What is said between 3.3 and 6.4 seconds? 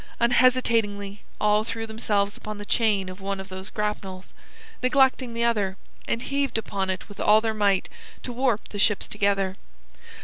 of those grapnels, neglecting the other, and